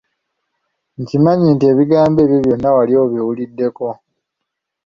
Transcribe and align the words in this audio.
Nkimanyi 1.01 1.47
nti 1.55 1.65
ebigambo 1.71 2.17
ebyo 2.23 2.39
byonna 2.43 2.69
wali 2.75 2.93
obiwuliddeko. 3.03 3.87